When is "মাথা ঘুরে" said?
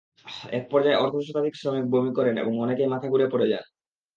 2.93-3.27